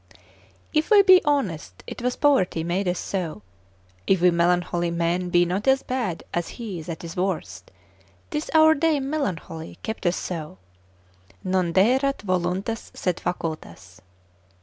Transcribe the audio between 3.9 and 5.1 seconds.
if we melancholy